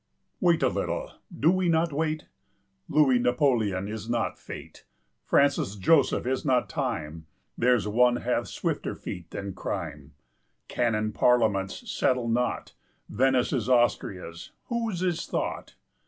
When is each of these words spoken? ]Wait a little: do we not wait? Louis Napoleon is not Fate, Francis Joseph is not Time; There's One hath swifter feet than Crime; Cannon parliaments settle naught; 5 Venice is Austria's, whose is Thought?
]Wait 0.41 0.63
a 0.63 0.67
little: 0.67 1.11
do 1.31 1.51
we 1.51 1.69
not 1.69 1.93
wait? 1.93 2.25
Louis 2.89 3.19
Napoleon 3.19 3.87
is 3.87 4.09
not 4.09 4.39
Fate, 4.39 4.83
Francis 5.23 5.75
Joseph 5.75 6.25
is 6.25 6.43
not 6.43 6.67
Time; 6.69 7.27
There's 7.55 7.87
One 7.87 8.15
hath 8.15 8.47
swifter 8.47 8.95
feet 8.95 9.29
than 9.29 9.53
Crime; 9.53 10.15
Cannon 10.67 11.11
parliaments 11.11 11.87
settle 11.93 12.27
naught; 12.27 12.73
5 13.09 13.17
Venice 13.19 13.53
is 13.53 13.69
Austria's, 13.69 14.53
whose 14.69 15.03
is 15.03 15.27
Thought? 15.27 15.75